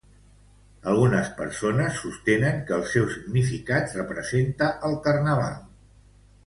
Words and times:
Algunes 0.93 1.29
persones 1.41 1.99
sostenen 2.05 2.57
que 2.71 2.75
el 2.81 2.89
seu 2.95 3.07
significat 3.19 3.95
representa 4.01 4.73
el 4.91 4.99
carnaval. 5.09 5.59